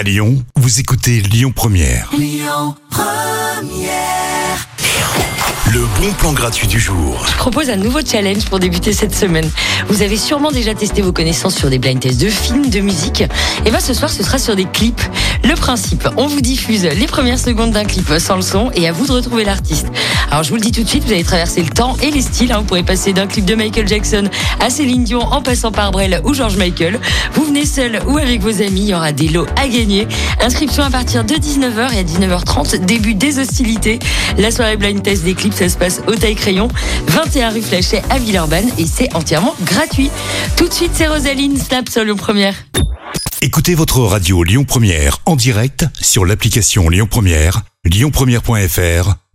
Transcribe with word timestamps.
À 0.00 0.02
Lyon, 0.02 0.42
vous 0.56 0.80
écoutez 0.80 1.20
Lyon 1.20 1.52
Première. 1.54 2.10
Le 5.70 5.80
bon 6.00 6.12
plan 6.14 6.32
gratuit 6.32 6.66
du 6.66 6.80
jour. 6.80 7.22
Je 7.30 7.36
propose 7.36 7.68
un 7.68 7.76
nouveau 7.76 8.00
challenge 8.00 8.46
pour 8.46 8.58
débuter 8.58 8.94
cette 8.94 9.14
semaine. 9.14 9.46
Vous 9.88 10.00
avez 10.00 10.16
sûrement 10.16 10.52
déjà 10.52 10.72
testé 10.72 11.02
vos 11.02 11.12
connaissances 11.12 11.54
sur 11.54 11.68
des 11.68 11.78
blind 11.78 12.00
tests 12.00 12.18
de 12.18 12.30
films, 12.30 12.70
de 12.70 12.80
musique. 12.80 13.24
Et 13.66 13.70
bien 13.70 13.78
ce 13.78 13.92
soir, 13.92 14.10
ce 14.10 14.22
sera 14.22 14.38
sur 14.38 14.56
des 14.56 14.64
clips. 14.64 15.02
Le 15.44 15.54
principe, 15.54 16.08
on 16.16 16.28
vous 16.28 16.40
diffuse 16.40 16.84
les 16.84 17.06
premières 17.06 17.38
secondes 17.38 17.72
d'un 17.72 17.84
clip 17.84 18.10
sans 18.18 18.36
le 18.36 18.42
son 18.42 18.70
et 18.74 18.88
à 18.88 18.92
vous 18.92 19.06
de 19.06 19.12
retrouver 19.12 19.44
l'artiste. 19.44 19.88
Alors 20.30 20.44
je 20.44 20.50
vous 20.50 20.54
le 20.54 20.60
dis 20.60 20.70
tout 20.70 20.84
de 20.84 20.88
suite, 20.88 21.02
vous 21.04 21.12
allez 21.12 21.24
traverser 21.24 21.60
le 21.62 21.70
temps 21.70 21.96
et 22.02 22.10
les 22.10 22.22
styles. 22.22 22.52
hein. 22.52 22.58
Vous 22.58 22.64
pourrez 22.64 22.84
passer 22.84 23.12
d'un 23.12 23.26
clip 23.26 23.44
de 23.44 23.56
Michael 23.56 23.88
Jackson 23.88 24.28
à 24.60 24.70
Céline 24.70 25.02
Dion 25.02 25.20
en 25.20 25.42
passant 25.42 25.72
par 25.72 25.90
Brel 25.90 26.20
ou 26.24 26.34
George 26.34 26.56
Michael. 26.56 27.00
Vous 27.34 27.44
venez 27.44 27.66
seul 27.66 28.00
ou 28.06 28.16
avec 28.16 28.40
vos 28.40 28.62
amis, 28.62 28.82
il 28.82 28.88
y 28.90 28.94
aura 28.94 29.10
des 29.10 29.26
lots 29.28 29.46
à 29.56 29.66
gagner. 29.66 30.06
Inscription 30.40 30.84
à 30.84 30.90
partir 30.90 31.24
de 31.24 31.34
19h 31.34 31.94
et 31.94 31.98
à 31.98 32.02
19h30, 32.04 32.84
début 32.84 33.14
des 33.14 33.40
hostilités. 33.40 33.98
La 34.38 34.52
soirée 34.52 34.76
blind 34.76 35.02
test 35.02 35.24
des 35.24 35.34
clips, 35.34 35.54
ça 35.54 35.68
se 35.68 35.76
passe 35.76 36.00
au 36.06 36.14
taille 36.14 36.36
crayon, 36.36 36.68
21 37.08 37.50
rue 37.50 37.62
Flachet 37.62 38.02
à 38.08 38.18
Villeurbanne 38.18 38.70
et 38.78 38.86
c'est 38.86 39.12
entièrement 39.16 39.56
gratuit. 39.64 40.10
Tout 40.56 40.68
de 40.68 40.72
suite, 40.72 40.92
c'est 40.94 41.08
Rosaline 41.08 41.56
Snap 41.58 41.88
sur 41.88 42.04
Lyon 42.04 42.16
Première. 42.16 42.54
Écoutez 43.42 43.74
votre 43.74 43.98
radio 44.00 44.44
Lyon 44.44 44.64
Première 44.64 45.18
en 45.26 45.34
direct 45.34 45.86
sur 46.00 46.24
l'application 46.24 46.88
Lyon 46.88 47.08
Première, 47.10 47.62
lyonpremière.fr 47.84 49.14